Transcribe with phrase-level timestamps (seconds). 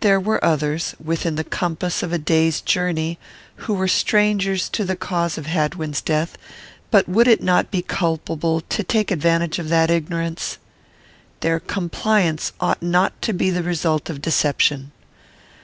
[0.00, 3.16] There were others, within the compass of a day's journey,
[3.58, 6.36] who were strangers to the cause of Hadwin's death;
[6.90, 10.58] but would it not be culpable to take advantage of that ignorance?
[11.42, 14.90] Their compliance ought not to be the result of deception.